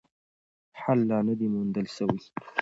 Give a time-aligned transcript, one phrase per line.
[0.81, 2.19] حل لا نه دی موندل سوی.